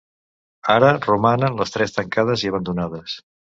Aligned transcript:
Ara 0.75 0.89
romanen 1.03 1.61
les 1.61 1.75
tres 1.77 1.95
tancades 1.99 2.47
i 2.49 2.53
abandonades. 2.55 3.23